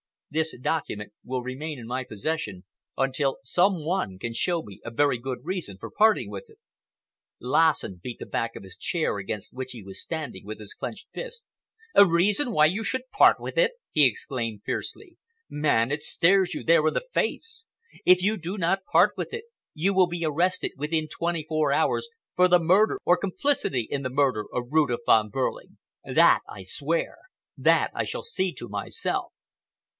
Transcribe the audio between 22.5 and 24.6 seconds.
murder or complicity in the murder